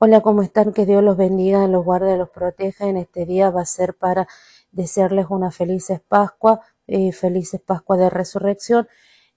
[0.00, 0.72] Hola, ¿cómo están?
[0.72, 2.86] Que Dios los bendiga, los guarde, los proteja.
[2.86, 4.28] En este día va a ser para
[4.70, 8.86] desearles una felices Pascua, y felices Pascua de Resurrección.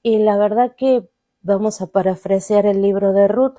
[0.03, 1.09] Y la verdad que
[1.41, 3.55] vamos a parafrasear el libro de Ruth.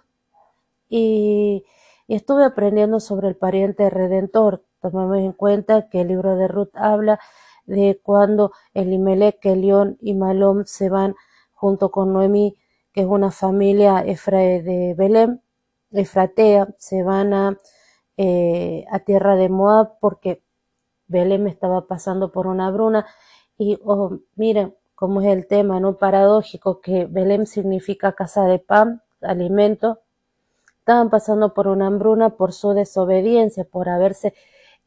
[0.88, 1.64] Y,
[2.06, 4.64] estuve aprendiendo sobre el pariente redentor.
[4.80, 7.18] Tomemos en cuenta que el libro de Ruth habla
[7.66, 11.16] de cuando Elimelech, Elión y Malom se van
[11.52, 12.56] junto con Noemí,
[12.92, 15.41] que es una familia de Belén,
[15.92, 17.58] Efratea, se van a,
[18.16, 20.42] eh, a tierra de Moab porque
[21.06, 23.06] Belén estaba pasando por una bruna
[23.58, 25.98] y oh, miren cómo es el tema, ¿no?
[25.98, 30.00] Paradójico que Belén significa casa de pan, alimento.
[30.78, 34.34] Estaban pasando por una hambruna por su desobediencia, por haberse,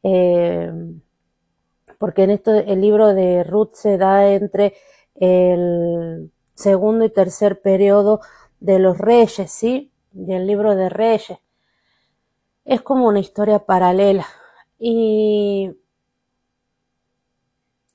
[0.02, 0.72] eh,
[1.98, 4.74] porque en esto el libro de Ruth se da entre
[5.14, 8.20] el segundo y tercer periodo
[8.60, 9.92] de los reyes, ¿sí?
[10.16, 11.38] Del libro de Reyes.
[12.64, 14.26] Es como una historia paralela.
[14.78, 15.70] Y,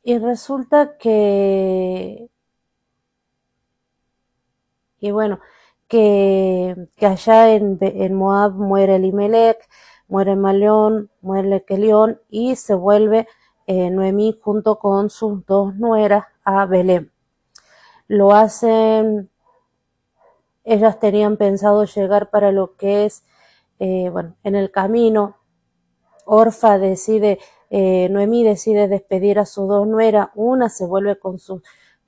[0.03, 2.29] y resulta que,
[4.99, 5.39] y bueno,
[5.87, 9.67] que, que allá en, en, Moab muere Elimelech,
[10.07, 13.27] muere Maleón, muere Kelión y se vuelve
[13.67, 17.11] eh, Noemí junto con sus dos nueras a Belén.
[18.07, 19.29] Lo hacen
[20.63, 23.23] ellas tenían pensado llegar para lo que es,
[23.79, 25.37] eh, bueno, en el camino.
[26.25, 31.61] Orfa decide, eh, Noemí decide despedir a sus dos nueras, una se vuelve con sus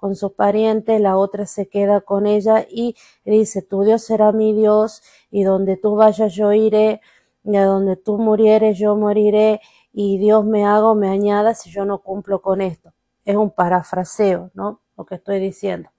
[0.04, 4.52] con sus parientes, la otra se queda con ella y dice, tu Dios será mi
[4.52, 5.02] Dios
[5.32, 7.00] y donde tú vayas yo iré,
[7.46, 11.70] y a donde tú murieres yo moriré y Dios me haga o me añada si
[11.70, 12.94] yo no cumplo con esto.
[13.26, 14.82] Es un parafraseo, ¿no?
[14.98, 15.90] Lo que estoy diciendo.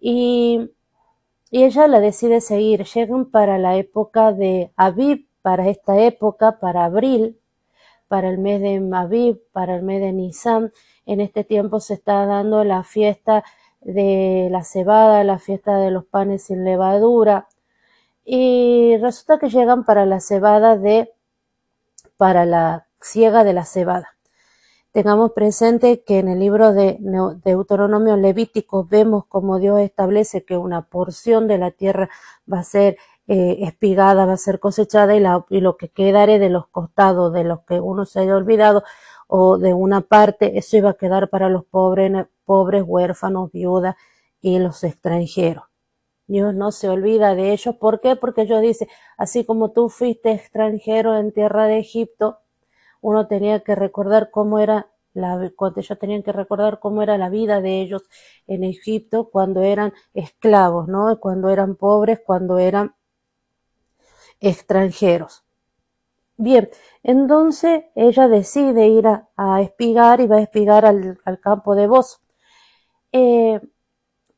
[0.00, 0.70] Y
[1.52, 2.84] y ella la decide seguir.
[2.84, 7.38] Llegan para la época de Aviv, para esta época, para abril,
[8.08, 10.72] para el mes de Aviv, para el mes de Nisan.
[11.04, 13.44] En este tiempo se está dando la fiesta
[13.82, 17.48] de la cebada, la fiesta de los panes sin levadura.
[18.24, 21.12] Y resulta que llegan para la cebada de,
[22.16, 24.16] para la ciega de la cebada.
[24.92, 26.98] Tengamos presente que en el libro de
[27.44, 32.10] Deuteronomio Levítico vemos como Dios establece que una porción de la tierra
[32.50, 36.66] va a ser eh, espigada, va a ser cosechada y, lo que quedare de los
[36.68, 38.84] costados, de los que uno se haya olvidado
[39.28, 43.96] o de una parte, eso iba a quedar para los pobres, pobres huérfanos, viudas
[44.42, 45.64] y los extranjeros.
[46.26, 47.76] Dios no se olvida de ellos.
[47.76, 48.16] ¿Por qué?
[48.16, 52.41] Porque Dios dice, así como tú fuiste extranjero en tierra de Egipto,
[53.02, 57.28] uno tenía que recordar cómo era la, cuando ellos tenían que recordar cómo era la
[57.28, 58.02] vida de ellos
[58.46, 61.20] en Egipto cuando eran esclavos, ¿no?
[61.20, 62.94] Cuando eran pobres, cuando eran
[64.40, 65.44] extranjeros.
[66.36, 66.68] Bien,
[67.02, 72.20] entonces ella decide ir a, espigar y va a espigar al, campo de vos.
[73.12, 73.60] Eh,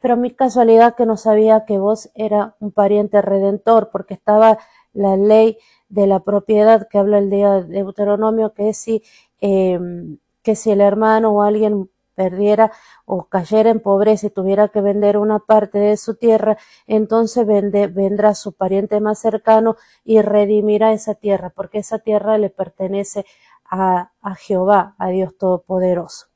[0.01, 4.59] pero mi casualidad que no sabía que vos era un pariente redentor porque estaba
[4.93, 5.59] la ley
[5.94, 9.03] de la propiedad que habla el día de Deuteronomio, que si,
[9.41, 12.72] em, que si el hermano o alguien perdiera
[13.06, 18.34] o cayera en pobreza y tuviera que vender una parte de su tierra, entonces vendrá
[18.34, 23.25] su pariente más cercano y redimirá esa tierra, porque esa tierra le pertenece
[23.71, 26.26] a, Jehová, a Dios Todopoderoso.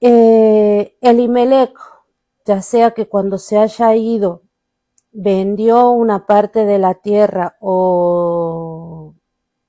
[0.00, 1.76] Eh, Elimelech,
[2.44, 4.43] ya sea que cuando se haya ido
[5.14, 9.14] vendió una parte de la tierra o,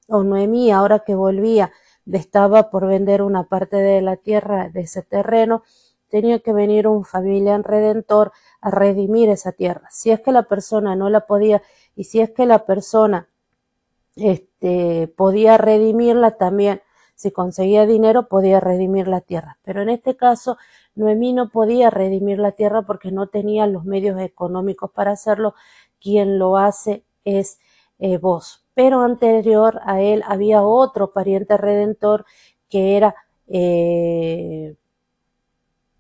[0.08, 1.72] o Noemí, ahora que volvía,
[2.12, 5.64] estaba por vender una parte de la tierra de ese terreno,
[6.10, 9.88] tenía que venir un familiar redentor a redimir esa tierra.
[9.92, 11.62] Si es que la persona no la podía,
[11.96, 13.30] y si es que la persona
[14.16, 16.82] este, podía redimirla también,
[17.16, 19.58] si conseguía dinero podía redimir la tierra.
[19.64, 20.58] Pero en este caso
[20.96, 25.56] Noemí no podía redimir la tierra porque no tenía los medios económicos para hacerlo.
[26.00, 27.60] Quien lo hace es
[28.00, 28.66] eh, vos.
[28.74, 32.26] Pero anterior a él había otro pariente redentor
[32.70, 33.16] que era
[33.48, 34.76] eh,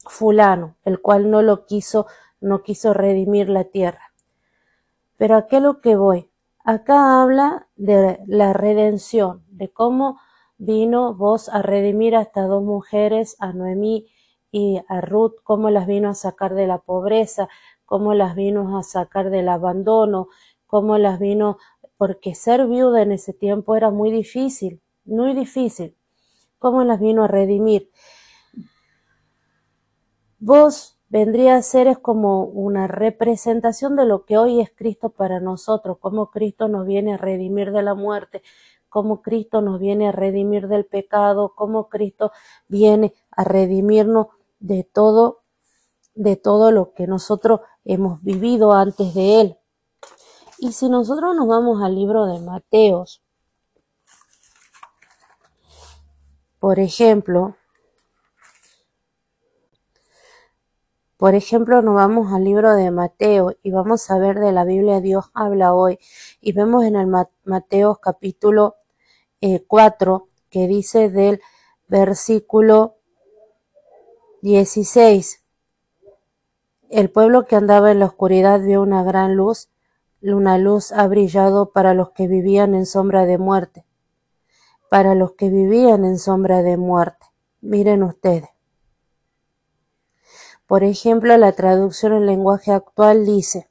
[0.05, 2.07] fulano, el cual no lo quiso,
[2.41, 4.11] no quiso redimir la tierra.
[5.17, 6.29] Pero a qué lo que voy?
[6.63, 10.19] Acá habla de la redención, de cómo
[10.57, 14.07] vino vos a redimir a estas dos mujeres, a Noemí
[14.51, 17.49] y a Ruth, cómo las vino a sacar de la pobreza,
[17.85, 20.29] cómo las vino a sacar del abandono,
[20.65, 21.57] cómo las vino,
[21.97, 25.95] porque ser viuda en ese tiempo era muy difícil, muy difícil,
[26.59, 27.91] cómo las vino a redimir.
[30.39, 35.39] Vos vendría a ser es como una representación de lo que hoy es Cristo para
[35.39, 38.41] nosotros, cómo Cristo nos viene a redimir de la muerte,
[38.95, 42.31] cómo Cristo nos viene a redimir del pecado, cómo Cristo
[42.69, 44.27] viene a redimirnos
[44.61, 45.41] de todo,
[46.13, 49.57] de todo lo que nosotros hemos vivido antes de Él.
[50.59, 53.21] Y si nosotros nos vamos al libro de Mateos,
[56.57, 57.57] por ejemplo,
[61.17, 64.99] Por ejemplo, nos vamos al libro de Mateo y vamos a ver de la Biblia
[64.99, 65.97] Dios habla hoy
[66.41, 67.07] y vemos en el
[67.45, 68.75] Mateo capítulo
[69.67, 71.41] 4 eh, que dice del
[71.87, 72.95] versículo
[74.41, 75.43] 16.
[76.89, 79.69] El pueblo que andaba en la oscuridad vio una gran luz,
[80.21, 83.85] una luz ha brillado para los que vivían en sombra de muerte,
[84.89, 87.25] para los que vivían en sombra de muerte.
[87.61, 88.49] Miren ustedes.
[90.67, 93.69] Por ejemplo, la traducción en lenguaje actual dice,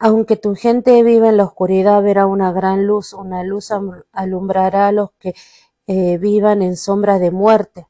[0.00, 3.72] Aunque tu gente vive en la oscuridad, verá una gran luz, una luz
[4.12, 5.34] alumbrará a los que
[5.88, 7.88] eh, vivan en sombra de muerte.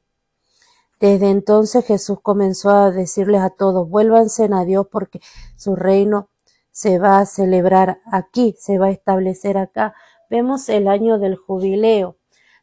[0.99, 5.21] Desde entonces Jesús comenzó a decirles a todos, vuélvanse a Dios porque
[5.55, 6.29] su reino
[6.71, 9.93] se va a celebrar aquí, se va a establecer acá.
[10.29, 12.17] Vemos el año del jubileo.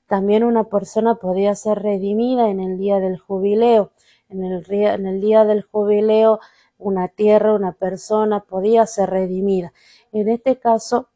[0.07, 3.93] También una persona podía ser redimida en el día del jubileo.
[4.29, 6.41] En el día del jubileo,
[6.79, 9.73] una tierra, una persona podía ser redimida.
[10.13, 11.09] En este caso,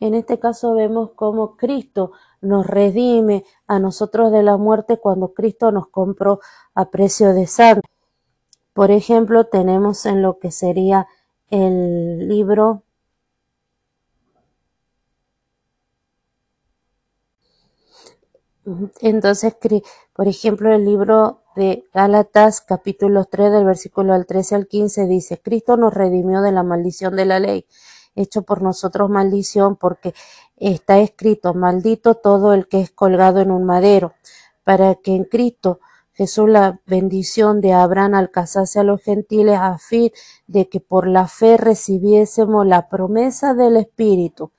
[0.00, 5.72] en este caso vemos cómo Cristo nos redime a nosotros de la muerte cuando Cristo
[5.72, 6.40] nos compró
[6.74, 7.88] a precio de sangre.
[8.72, 11.06] Por ejemplo, tenemos en lo que sería
[11.50, 12.84] el libro
[19.00, 19.56] Entonces,
[20.12, 25.42] por ejemplo, el libro de Gálatas, capítulo 3, del versículo al 13 al 15, dice,
[25.42, 27.66] Cristo nos redimió de la maldición de la ley,
[28.16, 30.14] hecho por nosotros maldición, porque
[30.56, 34.14] está escrito, maldito todo el que es colgado en un madero,
[34.64, 35.80] para que en Cristo
[36.14, 40.10] Jesús la bendición de Abraham alcanzase a los gentiles a fin
[40.46, 44.50] de que por la fe recibiésemos la promesa del Espíritu.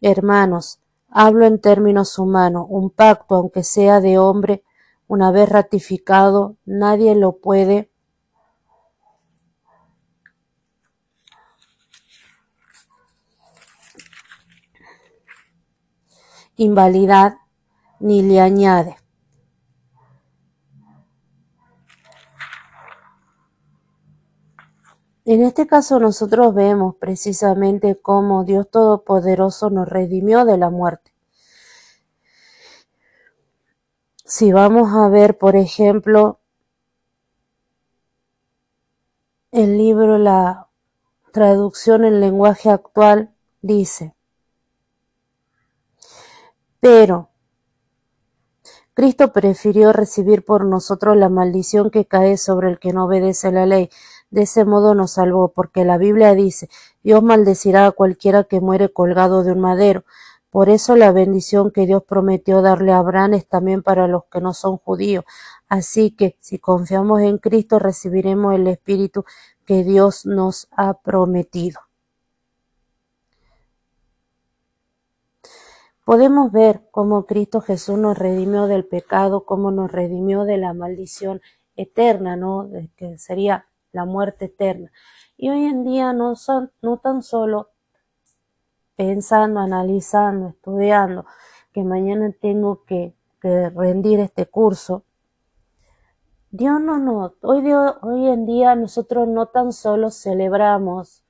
[0.00, 0.80] Hermanos,
[1.12, 4.62] Hablo en términos humanos, un pacto, aunque sea de hombre,
[5.10, 7.90] una vez ratificado, nadie lo puede
[16.54, 17.38] invalidar
[17.98, 18.98] ni le añade.
[25.24, 31.09] En este caso nosotros vemos precisamente cómo Dios Todopoderoso nos redimió de la muerte.
[34.30, 36.38] Si vamos a ver, por ejemplo,
[39.50, 40.68] el libro, la
[41.32, 44.14] traducción en lenguaje actual dice,
[46.78, 47.30] pero
[48.94, 53.66] Cristo prefirió recibir por nosotros la maldición que cae sobre el que no obedece la
[53.66, 53.90] ley,
[54.30, 56.68] de ese modo nos salvó, porque la Biblia dice,
[57.02, 60.04] Dios maldecirá a cualquiera que muere colgado de un madero.
[60.50, 64.40] Por eso la bendición que Dios prometió darle a Abraham es también para los que
[64.40, 65.24] no son judíos.
[65.68, 69.24] Así que si confiamos en Cristo recibiremos el Espíritu
[69.64, 71.80] que Dios nos ha prometido.
[76.04, 81.40] Podemos ver cómo Cristo Jesús nos redimió del pecado, cómo nos redimió de la maldición
[81.76, 82.68] eterna, ¿no?
[82.96, 84.90] Que sería la muerte eterna.
[85.36, 87.69] Y hoy en día no, son, no tan solo
[89.00, 91.24] pensando, analizando, estudiando,
[91.72, 95.04] que mañana tengo que, rendir este curso.
[96.50, 101.24] Dios no, no, hoy, hoy en día nosotros no tan solo celebramos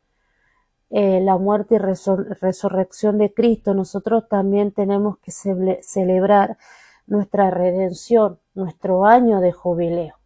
[0.91, 6.59] eh, la muerte y resurrección de Cristo, nosotros también tenemos que celebrar
[7.07, 10.17] nuestra redención, nuestro año de jubileo.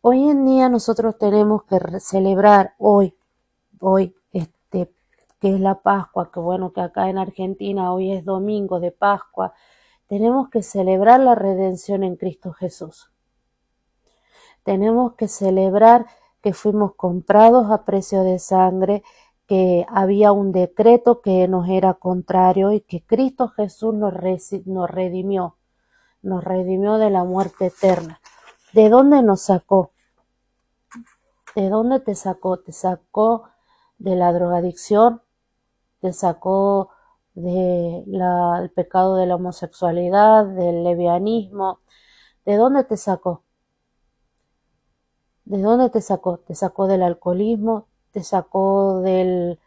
[0.00, 3.14] Hoy en día nosotros tenemos que celebrar hoy,
[3.80, 4.92] hoy, este,
[5.40, 9.52] que es la Pascua, que bueno, que acá en Argentina hoy es domingo de Pascua,
[10.06, 13.10] tenemos que celebrar la redención en Cristo Jesús.
[14.62, 16.06] Tenemos que celebrar
[16.42, 19.02] que fuimos comprados a precio de sangre,
[19.46, 24.14] que había un decreto que nos era contrario y que Cristo Jesús nos,
[24.66, 25.56] nos redimió,
[26.22, 28.20] nos redimió de la muerte eterna.
[28.72, 29.90] ¿De dónde nos sacó?
[31.56, 32.58] ¿De dónde te sacó?
[32.58, 33.48] Te sacó
[34.00, 35.22] de la drogadicción,
[36.00, 36.90] te sacó
[37.34, 41.78] del pecado de la homosexualidad, del levianismo.
[42.44, 43.44] ¿De dónde te sacó?
[45.44, 46.38] ¿De dónde te sacó?
[46.38, 49.60] Te sacó del alcoholismo, te sacó del,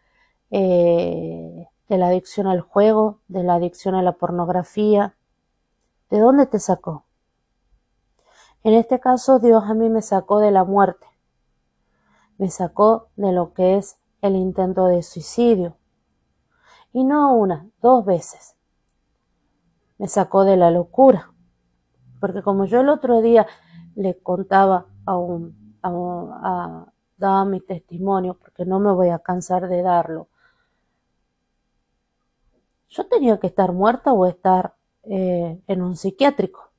[0.50, 5.16] eh, de la adicción al juego, de la adicción a la pornografía.
[6.10, 7.06] ¿De dónde te sacó?
[8.64, 11.06] En este caso, Dios a mí me sacó de la muerte,
[12.38, 15.76] me sacó de lo que es el intento de suicidio.
[16.94, 18.56] Y no una, dos veces.
[19.98, 21.32] Me sacó de la locura.
[22.20, 23.46] Porque como yo el otro día
[23.96, 26.86] le contaba a un, a,
[27.18, 30.30] daba mi testimonio, porque no me voy a cansar de darlo.
[32.90, 36.72] Yo tenía que estar muerta o estar eh, en un psiquiátrico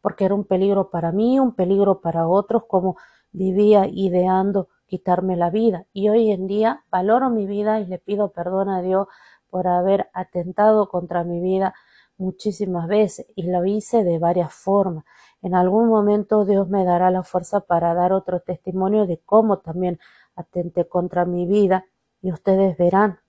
[0.00, 2.96] porque era un peligro para mí, un peligro para otros, como
[3.32, 5.86] vivía ideando quitarme la vida.
[5.92, 9.08] Y hoy en día valoro mi vida y le pido perdón a Dios
[9.50, 11.74] por haber atentado contra mi vida
[12.18, 15.04] muchísimas veces y lo hice de varias formas.
[15.42, 19.98] En algún momento Dios me dará la fuerza para dar otro testimonio de cómo también
[20.34, 21.84] atenté contra mi vida
[22.22, 23.20] y ustedes verán.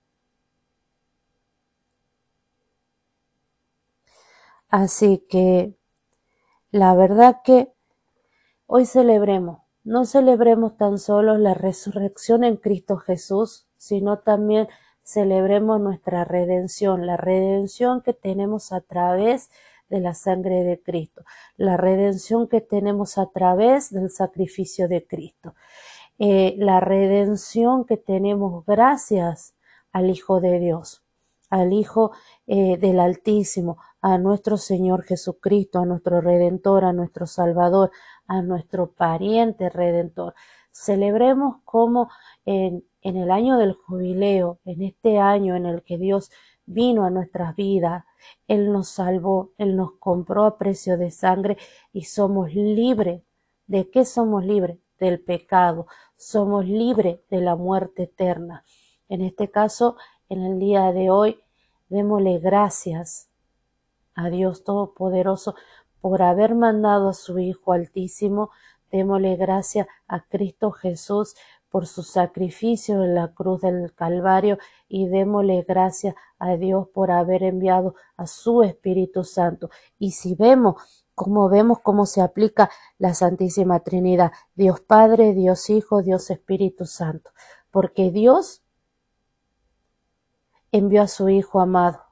[4.70, 5.74] Así que
[6.70, 7.72] la verdad que
[8.66, 14.68] hoy celebremos, no celebremos tan solo la resurrección en Cristo Jesús, sino también
[15.02, 19.48] celebremos nuestra redención, la redención que tenemos a través
[19.88, 21.24] de la sangre de Cristo,
[21.56, 25.54] la redención que tenemos a través del sacrificio de Cristo,
[26.18, 29.54] eh, la redención que tenemos gracias
[29.90, 31.02] al Hijo de Dios,
[31.48, 32.10] al Hijo
[32.46, 37.90] eh, del Altísimo, a nuestro Señor Jesucristo, a nuestro Redentor, a nuestro Salvador,
[38.26, 40.34] a nuestro pariente Redentor.
[40.70, 42.08] Celebremos como
[42.44, 46.30] en, en el año del jubileo, en este año en el que Dios
[46.68, 48.04] vino a nuestras vidas,
[48.46, 51.56] Él nos salvó, Él nos compró a precio de sangre
[51.92, 53.22] y somos libres.
[53.66, 54.78] ¿De qué somos libres?
[54.98, 55.86] Del pecado.
[56.16, 58.64] Somos libres de la muerte eterna.
[59.08, 59.96] En este caso,
[60.28, 61.40] en el día de hoy,
[61.88, 63.28] démosle gracias
[64.18, 65.54] a Dios Todopoderoso
[66.00, 68.50] por haber mandado a su Hijo Altísimo.
[68.90, 71.36] Démosle gracias a Cristo Jesús
[71.70, 74.58] por su sacrificio en la cruz del Calvario
[74.88, 79.70] y démosle gracias a Dios por haber enviado a su Espíritu Santo.
[80.00, 86.02] Y si vemos como vemos cómo se aplica la Santísima Trinidad, Dios Padre, Dios Hijo,
[86.02, 87.30] Dios Espíritu Santo,
[87.70, 88.62] porque Dios
[90.72, 92.07] envió a su Hijo amado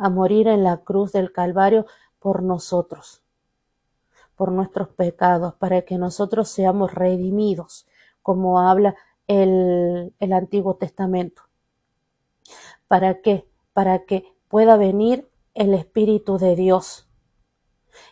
[0.00, 1.84] a morir en la cruz del Calvario
[2.18, 3.22] por nosotros,
[4.34, 7.86] por nuestros pecados, para que nosotros seamos redimidos,
[8.22, 11.42] como habla el, el Antiguo Testamento.
[12.88, 13.46] ¿Para qué?
[13.74, 17.06] Para que pueda venir el Espíritu de Dios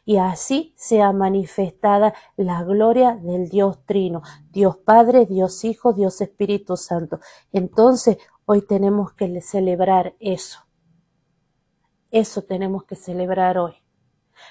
[0.04, 6.76] y así sea manifestada la gloria del Dios Trino, Dios Padre, Dios Hijo, Dios Espíritu
[6.76, 7.20] Santo.
[7.50, 10.67] Entonces, hoy tenemos que celebrar eso.
[12.10, 13.74] Eso tenemos que celebrar hoy.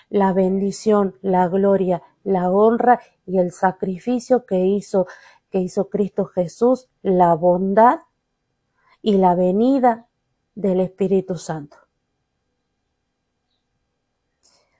[0.09, 5.07] La bendición, la gloria, la honra y el sacrificio que hizo,
[5.49, 8.01] que hizo Cristo Jesús, la bondad
[9.01, 10.07] y la venida
[10.55, 11.77] del Espíritu Santo.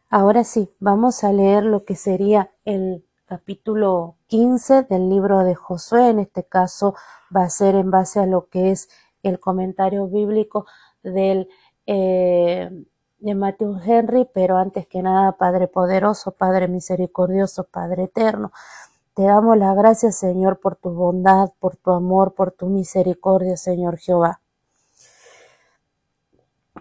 [0.10, 6.10] Ahora sí, vamos a leer lo que sería el capítulo 15 del libro de Josué.
[6.10, 6.96] En este caso
[7.36, 8.90] va a ser en base a lo que es
[9.22, 10.66] el comentario bíblico
[11.04, 11.50] del
[11.88, 12.70] eh,
[13.20, 18.52] de Matthew Henry, pero antes que nada, Padre poderoso, Padre misericordioso, Padre eterno,
[19.16, 23.98] te damos las gracias, Señor, por tu bondad, por tu amor, por tu misericordia, Señor
[23.98, 24.42] Jehová.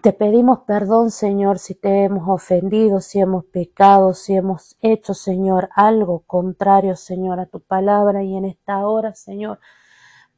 [0.03, 5.69] Te pedimos perdón, Señor, si te hemos ofendido, si hemos pecado, si hemos hecho, Señor,
[5.73, 9.59] algo contrario, Señor, a tu palabra y en esta hora, Señor,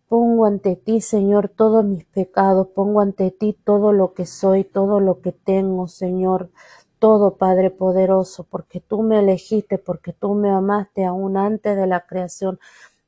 [0.09, 4.99] Pongo ante ti, Señor, todos mis pecados, pongo ante ti todo lo que soy, todo
[4.99, 6.49] lo que tengo, Señor,
[6.97, 12.07] todo, Padre poderoso, porque tú me elegiste, porque tú me amaste aún antes de la
[12.07, 12.59] creación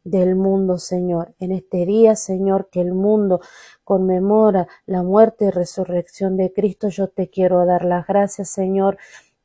[0.04, 1.34] del mundo, Señor.
[1.40, 3.42] En este día, Señor, que el mundo
[3.84, 8.98] conmemora la muerte y resurrección de Cristo, yo te quiero dar las gracias, Señor,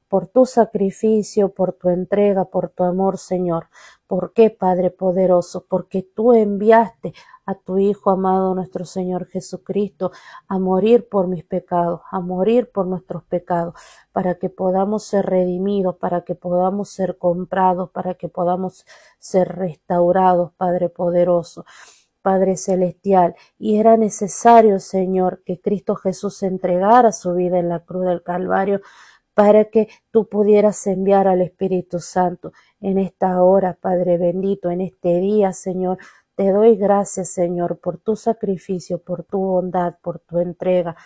[0.09, 3.69] por tu sacrificio, por tu entrega, por tu amor, Señor.
[4.07, 5.67] ¿Por qué, Padre poderoso?
[5.69, 7.13] Porque tú enviaste
[7.45, 10.13] a tu Hijo amado nuestro Señor Jesucristo
[10.49, 13.75] a morir por mis pecados, a morir por nuestros pecados,
[14.13, 18.85] para que podamos ser redimidos, para que podamos ser comprados, para que podamos
[19.19, 21.65] ser restaurados, Padre poderoso
[22.27, 28.05] Padre Celestial, y era necesario, Señor, que Cristo Jesús entregara su vida en la cruz
[28.05, 28.81] del Calvario
[29.37, 35.21] para que tú pudieras enviar al Espíritu Santo en esta hora, Padre bendito, en este
[35.21, 35.99] día, Señor.
[36.37, 40.97] Te doy gracias, Señor, por tu sacrificio, por tu bondad, por tu entrega,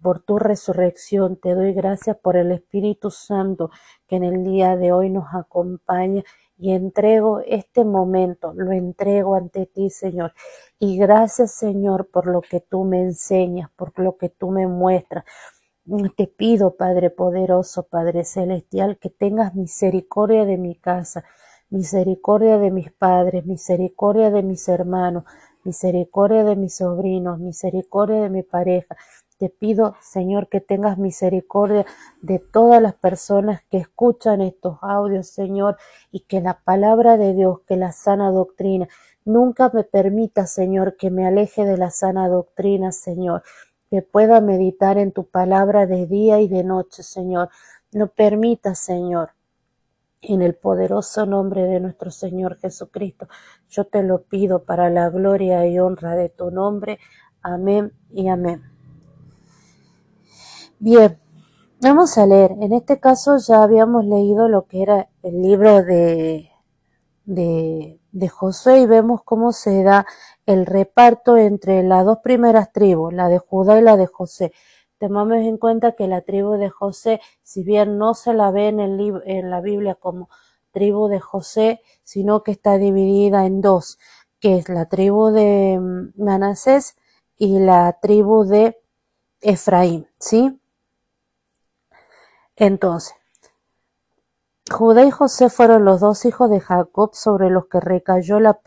[0.00, 1.36] por tu resurrección.
[1.36, 3.70] Te doy gracias por el Espíritu Santo
[4.06, 6.22] que en el día de hoy nos acompaña
[6.56, 10.32] y entrego este momento, lo entrego ante ti, Señor.
[10.78, 15.24] Y gracias, Señor, por lo que tú me enseñas, por lo que tú me muestras,
[16.16, 21.24] te pido, Padre poderoso, Padre celestial, que tengas misericordia de mi casa,
[21.68, 25.24] misericordia de mis padres, misericordia de mis hermanos,
[25.62, 28.96] misericordia de mis sobrinos, misericordia de mi pareja.
[29.38, 31.84] Te pido, Señor, que tengas misericordia
[32.22, 35.76] de todas las personas que escuchan estos audios, Señor,
[36.10, 38.88] y que la palabra de Dios, que la sana doctrina,
[39.24, 43.42] nunca me permita, Señor, que me aleje de la sana doctrina, Señor
[43.94, 47.50] que pueda meditar en tu palabra de día y de noche, Señor.
[47.92, 49.30] No permita, Señor,
[50.20, 53.28] en el poderoso nombre de nuestro Señor Jesucristo.
[53.68, 56.98] Yo te lo pido para la gloria y honra de tu nombre.
[57.40, 58.64] Amén y amén.
[60.80, 61.16] Bien,
[61.80, 62.50] vamos a leer.
[62.60, 66.50] En este caso ya habíamos leído lo que era el libro de,
[67.24, 68.30] de, de
[68.78, 70.06] y vemos cómo se da
[70.46, 74.52] el reparto entre las dos primeras tribus, la de Judá y la de José.
[74.98, 78.80] Tomamos en cuenta que la tribu de José, si bien no se la ve en,
[78.80, 80.28] el en la Biblia como
[80.70, 83.98] tribu de José, sino que está dividida en dos,
[84.40, 86.96] que es la tribu de mm, Manasés
[87.36, 88.80] y la tribu de
[89.40, 90.60] Efraín, ¿sí?
[92.56, 93.14] Entonces,
[94.70, 98.58] Judá y José fueron los dos hijos de Jacob sobre los que recayó la,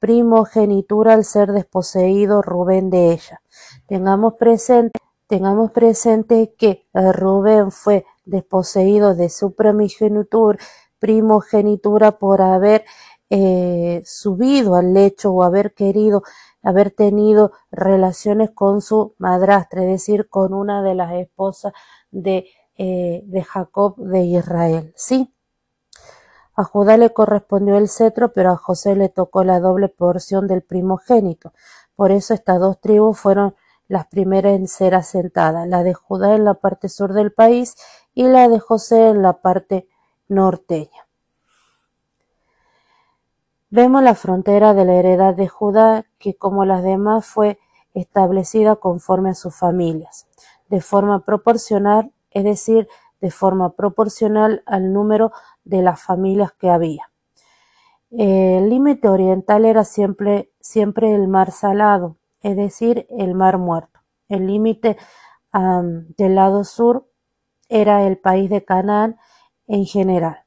[0.00, 3.40] primogenitura al ser desposeído Rubén de ella.
[3.86, 10.58] Tengamos presente, tengamos presente que eh, Rubén fue desposeído de su primogenitura,
[10.98, 12.84] primogenitura por haber
[13.30, 16.22] eh, subido al lecho o haber querido
[16.62, 21.72] haber tenido relaciones con su madrastra, es decir, con una de las esposas
[22.10, 24.92] de, eh, de Jacob de Israel.
[24.96, 25.32] ¿sí?
[26.56, 30.62] A Judá le correspondió el cetro, pero a José le tocó la doble porción del
[30.62, 31.52] primogénito.
[31.96, 33.54] Por eso estas dos tribus fueron
[33.88, 37.76] las primeras en ser asentadas, la de Judá en la parte sur del país
[38.14, 39.88] y la de José en la parte
[40.28, 41.06] norteña.
[43.70, 47.58] Vemos la frontera de la heredad de Judá, que como las demás fue
[47.92, 50.28] establecida conforme a sus familias,
[50.68, 52.88] de forma proporcional, es decir,
[53.20, 55.32] de forma proporcional al número
[55.64, 57.10] de las familias que había.
[58.10, 64.00] El límite oriental era siempre, siempre el mar salado, es decir, el mar muerto.
[64.28, 64.98] El límite
[65.52, 67.08] del lado sur
[67.68, 69.16] era el país de Canaán
[69.66, 70.44] en general.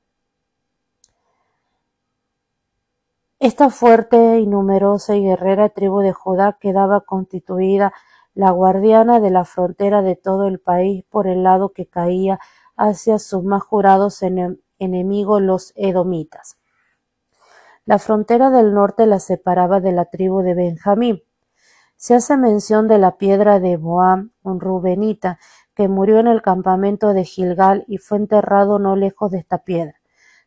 [3.39, 7.93] Esta fuerte y numerosa y guerrera tribu de Judá quedaba constituida
[8.38, 12.39] la guardiana de la frontera de todo el país por el lado que caía
[12.76, 14.21] hacia sus más jurados
[14.78, 16.60] enemigos los edomitas.
[17.84, 21.23] La frontera del norte la separaba de la tribu de Benjamín.
[21.95, 25.39] Se hace mención de la piedra de Boam, un rubenita,
[25.73, 29.95] que murió en el campamento de Gilgal y fue enterrado no lejos de esta piedra.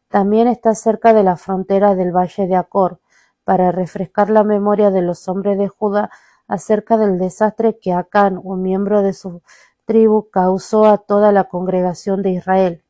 [0.09, 3.01] También está cerca de la frontera del valle de Acor,
[3.43, 6.11] para refrescar la memoria de los hombres de Judá
[6.51, 9.41] acerca del desastre que Acán, un miembro de su
[9.85, 12.83] tribu causó a toda la congregación de Israel.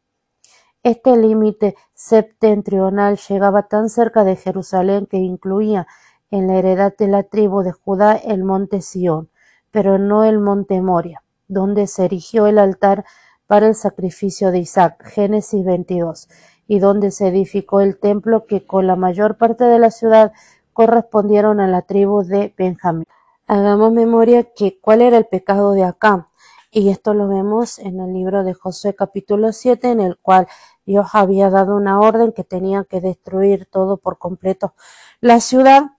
[0.82, 5.86] Este límite septentrional llegaba tan cerca de Jerusalén que incluía
[6.30, 9.28] en la heredad de la tribu de Judá el monte Sión,
[9.70, 13.04] pero no el monte Moria, donde se erigió el altar
[13.46, 16.30] para el sacrificio de Isaac, Génesis 22,
[16.66, 20.32] y donde se edificó el templo que con la mayor parte de la ciudad
[20.72, 23.04] correspondieron a la tribu de Benjamín.
[23.52, 26.28] Hagamos memoria que cuál era el pecado de Acán,
[26.70, 30.46] y esto lo vemos en el libro de Josué capítulo 7, en el cual
[30.86, 34.74] Dios había dado una orden que tenía que destruir todo por completo
[35.20, 35.96] la ciudad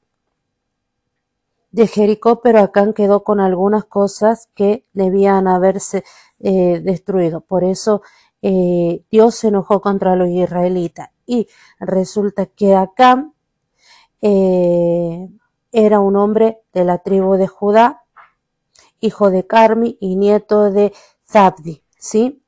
[1.71, 6.05] de Jericó, pero Acán quedó con algunas cosas que debían haberse
[6.39, 7.41] eh, destruido.
[7.41, 8.01] Por eso
[8.41, 11.09] eh, Dios se enojó contra los israelitas.
[11.25, 11.49] Y
[11.81, 13.33] resulta que Acán
[14.21, 15.27] eh,
[15.71, 18.03] era un hombre de la tribu de Judá,
[18.99, 20.93] hijo de Carmi y nieto de
[21.25, 22.43] Zabdi, ¿sí?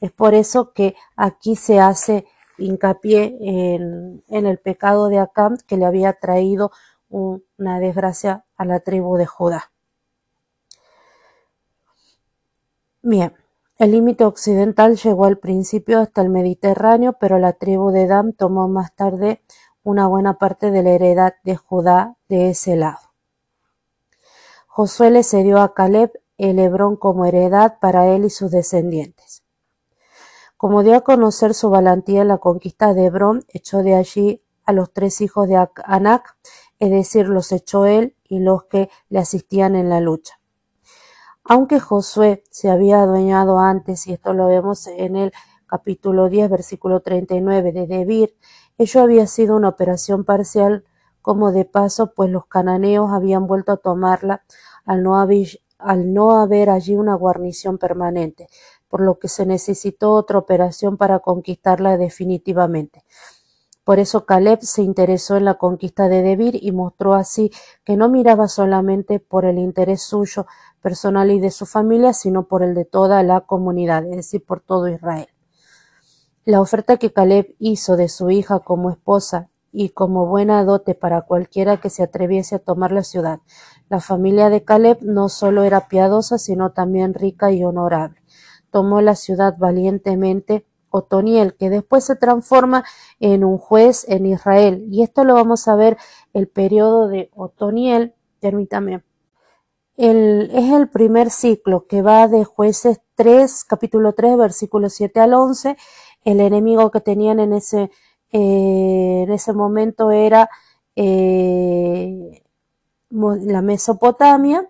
[0.00, 2.26] Es por eso que aquí se hace
[2.58, 6.70] hincapié en, el pecado de Acam que le había traído
[7.08, 9.70] una desgracia a la tribu de Judá.
[13.02, 13.34] Bien,
[13.78, 18.68] el límite occidental llegó al principio hasta el Mediterráneo, pero la tribu de Dan tomó
[18.68, 19.42] más tarde
[19.86, 22.98] una buena parte de la heredad de Judá de ese lado.
[24.66, 29.44] Josué le cedió a Caleb el Hebrón como heredad para él y sus descendientes.
[30.56, 34.72] Como dio a conocer su valentía en la conquista de Hebrón, echó de allí a
[34.72, 36.36] los tres hijos de Anac,
[36.80, 40.40] es decir, los echó él y los que le asistían en la lucha.
[41.44, 45.32] Aunque Josué se había adueñado antes, y esto lo vemos en el
[45.68, 48.36] capítulo 10, versículo 39 de Debir,
[48.78, 50.84] ello había sido una operación parcial
[51.22, 54.42] como de paso, pues los cananeos habían vuelto a tomarla
[54.84, 58.48] al no, haber, al no haber allí una guarnición permanente,
[58.88, 63.04] por lo que se necesitó otra operación para conquistarla definitivamente.
[63.82, 67.52] Por eso Caleb se interesó en la conquista de Debir y mostró así
[67.84, 70.46] que no miraba solamente por el interés suyo
[70.80, 74.60] personal y de su familia, sino por el de toda la comunidad, es decir, por
[74.60, 75.28] todo Israel.
[76.46, 81.22] La oferta que Caleb hizo de su hija como esposa y como buena dote para
[81.22, 83.40] cualquiera que se atreviese a tomar la ciudad.
[83.88, 88.22] La familia de Caleb no solo era piadosa, sino también rica y honorable.
[88.70, 92.84] Tomó la ciudad valientemente Otoniel, que después se transforma
[93.18, 94.86] en un juez en Israel.
[94.88, 95.96] Y esto lo vamos a ver
[96.32, 99.02] el periodo de Otoniel, permítame.
[99.96, 105.34] El, es el primer ciclo que va de jueces 3, capítulo 3, versículo 7 al
[105.34, 105.76] 11.
[106.26, 107.90] El enemigo que tenían en ese
[108.32, 110.50] eh, en ese momento era
[110.94, 112.42] eh,
[113.10, 114.68] la Mesopotamia,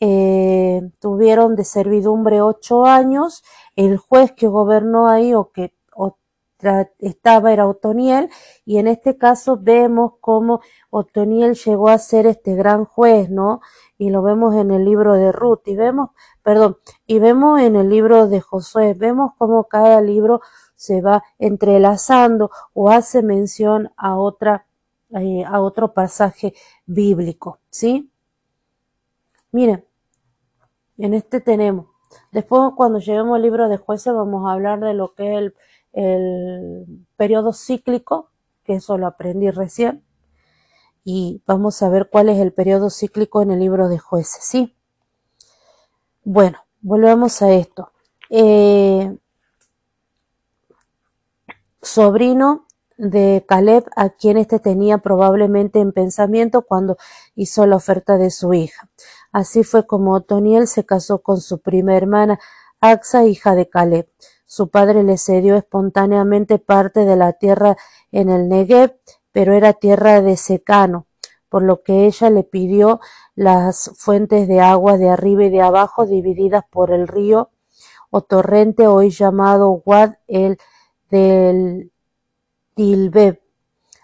[0.00, 3.42] eh, tuvieron de servidumbre ocho años,
[3.76, 5.74] el juez que gobernó ahí o que
[6.98, 8.28] estaba era Otoniel.
[8.64, 10.60] Y en este caso vemos cómo
[10.90, 13.60] Otoniel llegó a ser este gran juez, ¿no?
[13.98, 16.10] Y lo vemos en el libro de Ruth y vemos,
[16.42, 20.42] perdón, y vemos en el libro de Josué, vemos cómo cada libro
[20.80, 24.64] se va entrelazando o hace mención a otra
[25.10, 26.54] eh, a otro pasaje
[26.86, 28.10] bíblico, ¿sí?
[29.52, 29.84] Miren,
[30.96, 31.86] en este tenemos.
[32.32, 35.54] Después, cuando lleguemos al libro de jueces, vamos a hablar de lo que es el,
[35.92, 38.30] el periodo cíclico,
[38.64, 40.02] que eso lo aprendí recién,
[41.04, 44.74] y vamos a ver cuál es el periodo cíclico en el libro de jueces, ¿sí?
[46.24, 47.92] Bueno, volvemos a esto.
[48.30, 49.14] Eh,
[51.82, 52.66] sobrino
[52.96, 56.98] de Caleb, a quien éste tenía probablemente en pensamiento cuando
[57.34, 58.90] hizo la oferta de su hija.
[59.32, 62.38] Así fue como Otoniel se casó con su prima hermana,
[62.80, 64.08] Axa, hija de Caleb.
[64.44, 67.76] Su padre le cedió espontáneamente parte de la tierra
[68.10, 68.96] en el Negev,
[69.32, 71.06] pero era tierra de secano,
[71.48, 73.00] por lo que ella le pidió
[73.34, 77.50] las fuentes de agua de arriba y de abajo divididas por el río
[78.10, 80.58] o torrente hoy llamado Wad el
[81.10, 81.92] del
[82.74, 83.40] Tilbeb,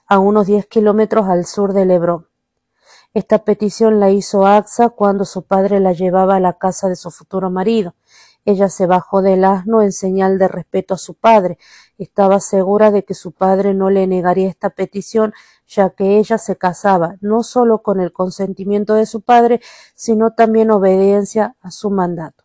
[0.07, 2.27] a unos diez kilómetros al sur de Hebrón.
[3.15, 7.11] Esta petición la hizo Axa cuando su padre la llevaba a la casa de su
[7.11, 7.95] futuro marido.
[8.45, 11.59] Ella se bajó del asno en señal de respeto a su padre.
[11.99, 15.33] Estaba segura de que su padre no le negaría esta petición,
[15.67, 19.61] ya que ella se casaba no solo con el consentimiento de su padre,
[19.95, 22.45] sino también obediencia a su mandato.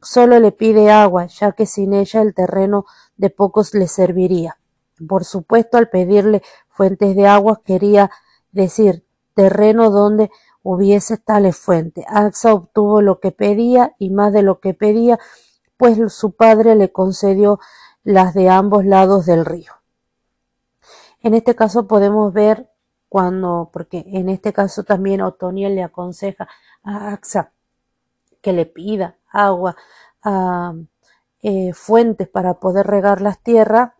[0.00, 2.84] Solo le pide agua, ya que sin ella el terreno
[3.22, 4.58] de pocos le serviría.
[5.08, 8.10] Por supuesto, al pedirle fuentes de agua quería
[8.50, 10.28] decir terreno donde
[10.64, 12.04] hubiese tales fuentes.
[12.08, 15.20] Axa obtuvo lo que pedía y más de lo que pedía,
[15.76, 17.60] pues su padre le concedió
[18.02, 19.72] las de ambos lados del río.
[21.20, 22.68] En este caso podemos ver
[23.08, 26.48] cuando, porque en este caso también Otoniel le aconseja
[26.82, 27.52] a Axa
[28.40, 29.76] que le pida agua
[30.24, 30.74] a
[31.42, 33.92] eh, fuentes para poder regar las tierras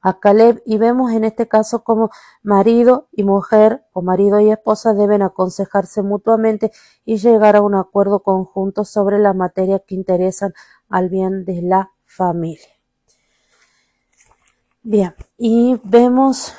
[0.00, 2.10] a Caleb y vemos en este caso como
[2.42, 6.72] marido y mujer o marido y esposa deben aconsejarse mutuamente
[7.04, 10.54] y llegar a un acuerdo conjunto sobre la materia que interesan
[10.88, 12.68] al bien de la familia.
[14.82, 16.54] Bien, y vemos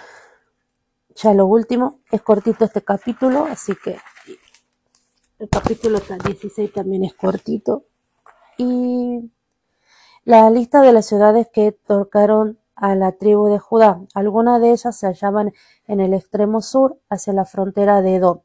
[1.15, 3.97] ya lo último, es cortito este capítulo, así que
[5.39, 7.85] el capítulo 16 también es cortito.
[8.63, 9.31] Y
[10.23, 13.99] la lista de las ciudades que tocaron a la tribu de Judá.
[14.13, 15.51] Algunas de ellas se hallaban
[15.87, 18.41] en el extremo sur, hacia la frontera de Edom.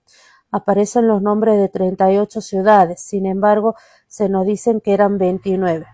[0.51, 3.75] Aparecen los nombres de 38 ciudades, sin embargo,
[4.09, 5.85] se nos dicen que eran 29,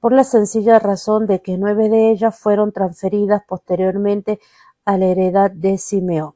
[0.00, 4.40] por la sencilla razón de que nueve de ellas fueron transferidas posteriormente
[4.84, 6.34] a la heredad de Simeón.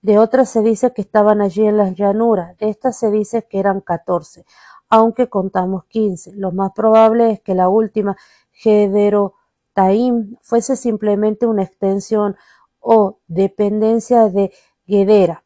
[0.00, 3.58] De otras se dice que estaban allí en las llanuras, de estas se dice que
[3.58, 4.46] eran catorce,
[4.88, 6.32] aunque contamos quince.
[6.34, 8.16] Lo más probable es que la última,
[8.52, 12.36] Gederotaim, fuese simplemente una extensión
[12.80, 14.52] o dependencia de
[14.86, 15.44] Gedera.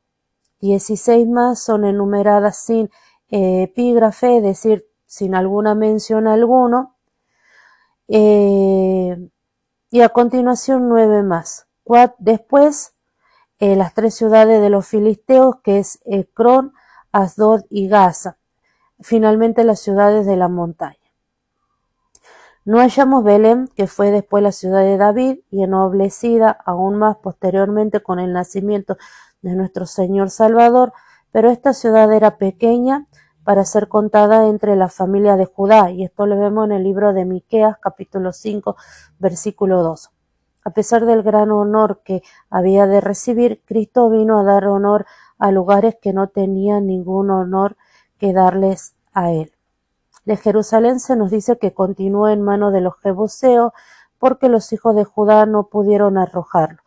[0.61, 2.91] Dieciséis más son enumeradas sin
[3.29, 6.97] epígrafe, es decir, sin alguna mención alguno.
[8.09, 9.17] Eh,
[9.91, 11.67] y a continuación nueve más.
[12.19, 12.95] Después,
[13.59, 16.73] eh, las tres ciudades de los filisteos, que es Ecrón,
[17.11, 18.39] Asdod y Gaza.
[19.03, 20.97] Finalmente, las ciudades de la montaña.
[22.65, 28.01] No hallamos Belén, que fue después la ciudad de David y ennoblecida aún más posteriormente
[28.01, 28.97] con el nacimiento
[29.41, 30.93] de nuestro Señor Salvador,
[31.33, 33.09] pero esta ciudad era pequeña
[33.43, 37.13] para ser contada entre la familia de Judá, y esto lo vemos en el libro
[37.13, 38.77] de Miqueas, capítulo 5,
[39.19, 40.11] versículo 2.
[40.65, 45.07] A pesar del gran honor que había de recibir, Cristo vino a dar honor
[45.39, 47.77] a lugares que no tenían ningún honor
[48.23, 49.51] que darles a él.
[50.25, 53.73] De Jerusalén se nos dice que continuó en manos de los jebuseos
[54.21, 56.83] porque los hijos de Judá no pudieron arrojarlo.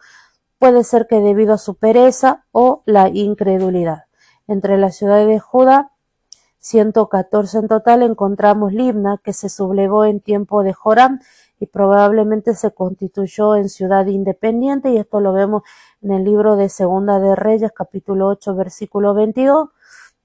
[0.60, 4.06] Puede ser que debido a su pereza o la incredulidad.
[4.48, 5.92] Entre las ciudades de Judá
[6.60, 11.20] 114 en total encontramos Libna, que se sublevó en tiempo de Joram
[11.60, 15.64] y probablemente se constituyó en ciudad independiente, y esto lo vemos
[16.02, 19.68] en el libro de Segunda de Reyes, capítulo 8, versículo 22.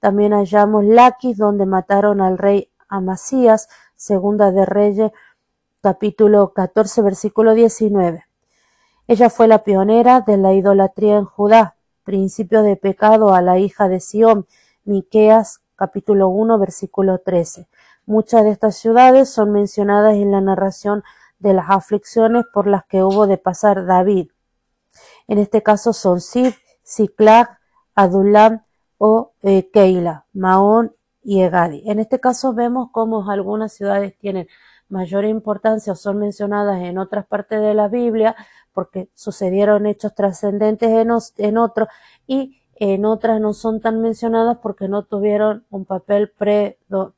[0.01, 5.11] También hallamos Laquis, donde mataron al rey Amasías, Segunda de Reyes,
[5.79, 8.25] capítulo 14, versículo 19.
[9.07, 13.89] Ella fue la pionera de la idolatría en Judá, principio de pecado a la hija
[13.89, 14.47] de Sión,
[14.85, 17.67] Miqueas capítulo 1, versículo 13.
[18.07, 21.03] Muchas de estas ciudades son mencionadas en la narración
[21.37, 24.31] de las aflicciones por las que hubo de pasar David.
[25.27, 27.59] En este caso son Sid, Siklag,
[27.93, 28.63] Adulam
[29.03, 31.81] o eh, Keila, Maón y Egadi.
[31.89, 34.47] En este caso vemos cómo algunas ciudades tienen
[34.89, 38.35] mayor importancia o son mencionadas en otras partes de la Biblia
[38.73, 41.87] porque sucedieron hechos trascendentes en, en otros
[42.27, 46.31] y en otras no son tan mencionadas porque no tuvieron un papel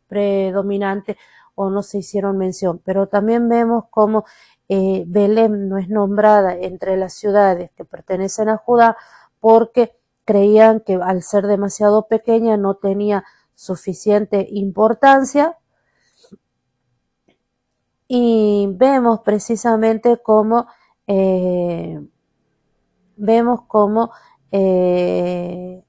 [0.07, 1.17] predominante
[1.53, 2.79] o no se hicieron mención.
[2.85, 4.23] Pero también vemos como
[4.69, 8.95] eh, Belén no es nombrada entre las ciudades que pertenecen a Judá
[9.41, 13.23] porque creían que al ser demasiado pequeña no tenía
[13.55, 15.57] suficiente importancia
[18.07, 20.67] y vemos precisamente cómo
[21.07, 21.99] eh,
[23.15, 24.11] vemos cómo
[24.51, 25.83] eh,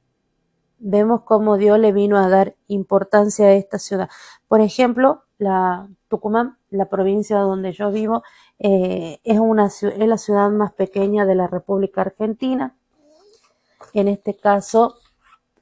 [0.79, 4.09] vemos cómo Dios le vino a dar importancia a esta ciudad.
[4.49, 8.23] Por ejemplo, la Tucumán, la provincia donde yo vivo,
[8.59, 12.77] eh, es, una, es la ciudad más pequeña de la República Argentina.
[13.93, 14.97] En este caso,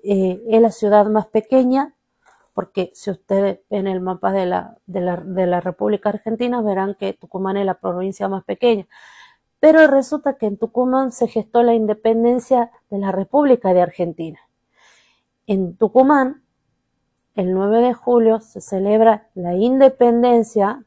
[0.03, 1.95] eh, es la ciudad más pequeña
[2.55, 6.97] porque si ustedes ven el mapa de la, de la, de la República Argentina verán
[6.99, 8.87] que Tucumán es la provincia más pequeña
[9.63, 14.41] pero resulta que en Tucumán se gestó la independencia de la República de Argentina.
[15.47, 16.43] En Tucumán,
[17.37, 20.85] el 9 de julio, se celebra la independencia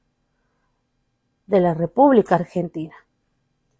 [1.48, 2.94] de la República Argentina.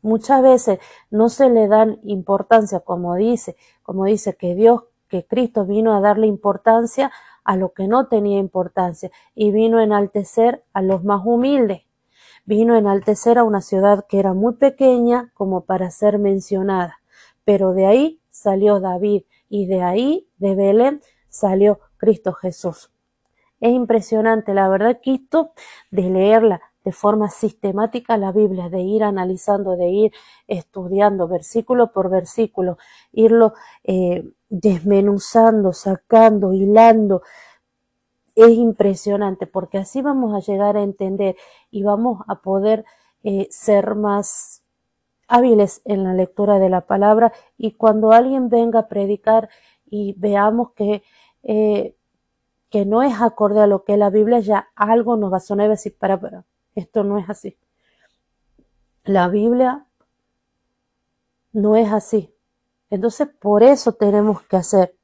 [0.06, 5.66] Muchas veces no se le dan importancia, como dice, como dice que Dios, que Cristo
[5.66, 7.12] vino a darle importancia
[7.44, 11.82] a lo que no tenía importancia y vino a enaltecer a los más humildes
[12.46, 17.00] vino a enaltecer a una ciudad que era muy pequeña como para ser mencionada.
[17.44, 22.92] Pero de ahí salió David y de ahí, de Belén, salió Cristo Jesús.
[23.60, 25.54] Es impresionante, la verdad, esto
[25.90, 30.14] de leerla de forma sistemática la Biblia, de ir analizando, de ir
[30.48, 32.78] estudiando versículo por versículo,
[33.12, 37.24] irlo eh, desmenuzando, sacando, hilando,
[38.36, 41.36] es impresionante porque así vamos a llegar a entender
[41.72, 42.86] y vamos a poder
[43.24, 44.64] eh, ser más
[45.28, 47.34] hábiles en la lectura de la palabra.
[47.58, 49.50] Y cuando alguien venga a predicar
[49.86, 51.02] y veamos que,
[51.44, 51.96] eh,
[52.70, 55.40] que no es acorde a lo que es la Biblia, ya algo nos va a
[55.40, 56.46] sonar y decir, para, para,
[56.76, 57.58] esto no es así.
[59.04, 59.86] La Biblia
[61.54, 62.34] no es así.
[62.90, 64.96] Entonces, por eso tenemos que hacer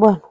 [0.00, 0.29] Bueno.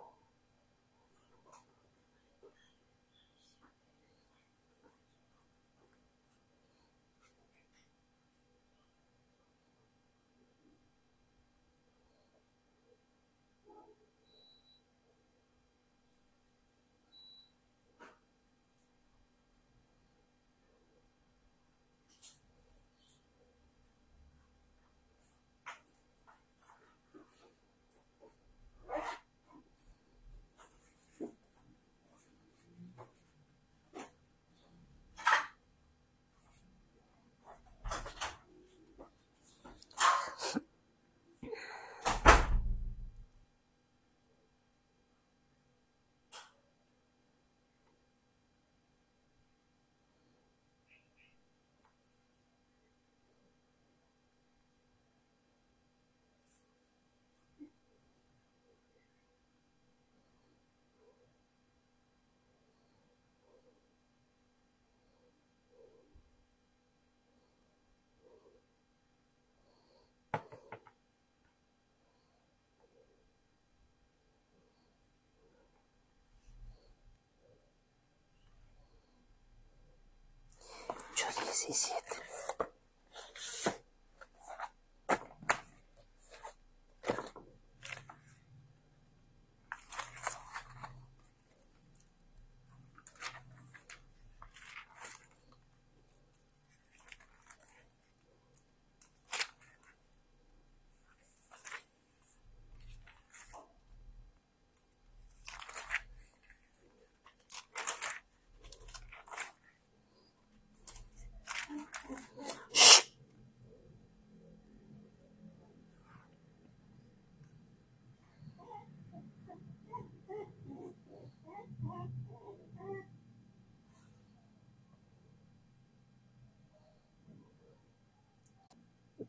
[81.67, 82.28] 17.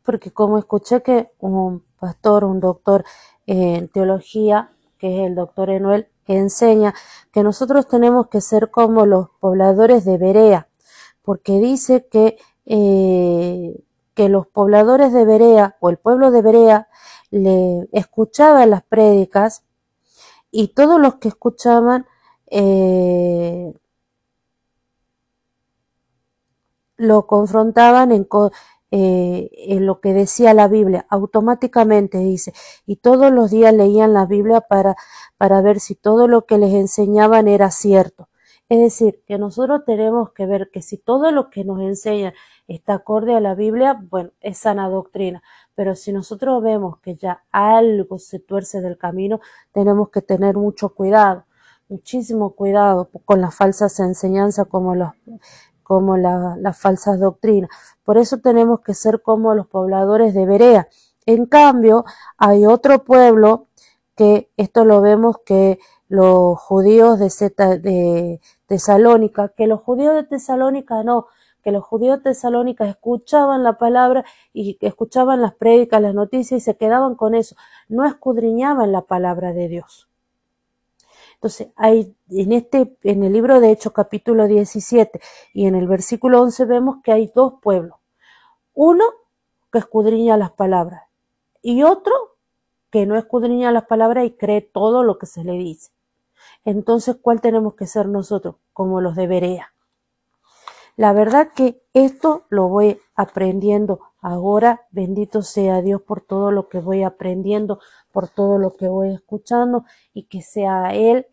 [0.03, 3.05] Porque como escuché que un pastor, un doctor
[3.47, 6.95] en teología, que es el doctor Enuel, enseña
[7.33, 10.69] que nosotros tenemos que ser como los pobladores de Berea,
[11.23, 13.83] porque dice que, eh,
[14.15, 16.89] que los pobladores de Berea o el pueblo de Berea
[17.31, 19.65] le escuchaban las prédicas
[20.51, 22.07] y todos los que escuchaban
[22.47, 23.73] eh,
[26.97, 28.27] lo confrontaban en,
[28.91, 32.53] eh, en lo que decía la Biblia, automáticamente dice,
[32.87, 34.97] y todos los días leían la Biblia para,
[35.37, 38.29] para ver si todo lo que les enseñaban era cierto.
[38.71, 42.35] Es decir, que nosotros tenemos que ver que si todo lo que nos enseñan
[42.69, 45.43] está acorde a la Biblia, bueno, es sana doctrina.
[45.75, 49.41] Pero si nosotros vemos que ya algo se tuerce del camino,
[49.73, 51.47] tenemos que tener mucho cuidado,
[51.89, 55.11] muchísimo cuidado con las falsas enseñanzas como los
[55.91, 57.69] como las falsas doctrinas.
[58.05, 60.87] Por eso tenemos que ser como los pobladores de Berea.
[61.27, 62.05] En cambio,
[62.39, 63.67] hay otro pueblo
[64.15, 67.27] que esto lo vemos que los judíos de,
[67.81, 71.27] de Tesalónica, que los judíos de Tesalónica no,
[71.65, 76.65] que los judíos de Tesalónica escuchaban la palabra y escuchaban las prédicas, las noticias y
[76.65, 77.57] se quedaban con eso,
[77.89, 80.10] no escudriñaban la palabra de Dios.
[81.41, 85.23] Entonces, hay en este, en el libro de Hechos capítulo 17
[85.55, 87.99] y en el versículo 11 vemos que hay dos pueblos.
[88.75, 89.05] Uno
[89.73, 91.05] que escudriña las palabras
[91.63, 92.13] y otro
[92.91, 95.93] que no escudriña las palabras y cree todo lo que se le dice.
[96.67, 98.57] Entonces, ¿cuál tenemos que ser nosotros?
[98.75, 99.73] Como los de Berea.
[100.97, 104.87] La verdad que esto lo voy aprendiendo ahora.
[104.91, 107.81] Bendito sea Dios por todo lo que voy aprendiendo,
[108.13, 111.27] por todo lo que voy escuchando y que sea Él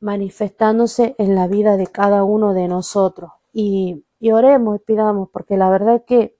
[0.00, 3.32] manifestándose en la vida de cada uno de nosotros.
[3.52, 6.36] Y, oremos y pidamos, porque la verdad que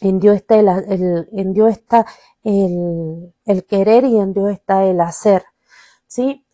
[0.00, 2.06] en Dios está el, en Dios está
[2.44, 5.44] el, el, querer y en Dios está el hacer.
[6.06, 6.44] ¿Sí?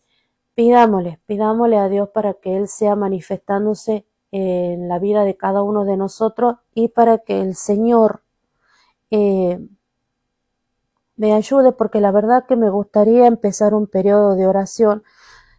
[0.55, 5.85] Pidámosle, pidámosle a Dios para que Él sea manifestándose en la vida de cada uno
[5.85, 8.21] de nosotros y para que el Señor
[9.11, 9.59] eh,
[11.17, 15.03] me ayude, porque la verdad que me gustaría empezar un periodo de oración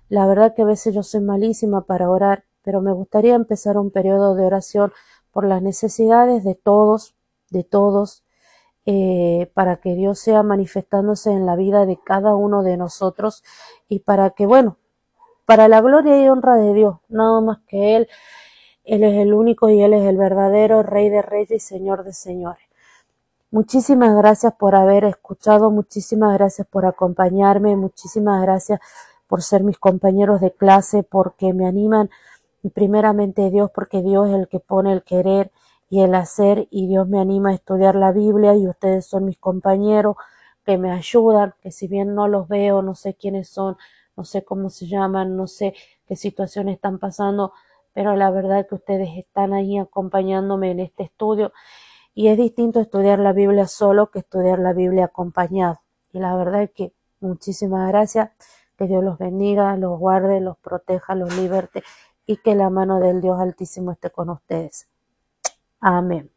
[0.09, 3.91] la verdad que a veces yo soy malísima para orar, pero me gustaría empezar un
[3.91, 4.93] periodo de oración
[5.33, 7.15] por las necesidades de todos,
[7.51, 8.25] de todos,
[8.87, 13.43] eh, para que Dios sea manifestándose en la vida de cada uno de nosotros
[13.89, 14.79] y para que, bueno,
[15.45, 18.09] para la gloria y honra de Dios, nada más que Él,
[18.85, 22.13] Él es el único y Él es el verdadero Rey de Reyes y Señor de
[22.13, 22.66] Señores.
[23.53, 28.81] Muchísimas gracias por haber escuchado, muchísimas gracias por acompañarme, muchísimas gracias
[29.29, 32.11] por ser mis compañeros de clase, porque me animan.
[32.65, 35.53] Y primeramente Dios, porque Dios es el que pone el querer
[35.89, 39.39] y el hacer y Dios me anima a estudiar la Biblia y ustedes son mis
[39.39, 40.17] compañeros
[40.65, 43.77] que me ayudan, que si bien no los veo, no sé quiénes son,
[44.17, 45.75] no sé cómo se llaman, no sé
[46.09, 47.53] qué situaciones están pasando,
[47.95, 51.53] pero la verdad que ustedes están ahí acompañándome en este estudio
[52.17, 55.83] y es distinto estudiar la Biblia solo que estudiar la Biblia acompañado.
[56.15, 58.31] Y la verdad es que muchísimas gracias.
[58.79, 61.85] Que Dios los bendiga, los guarde, los proteja, los liberte
[62.25, 64.89] y que la mano del Dios Altísimo esté con ustedes.
[65.79, 66.31] Amén.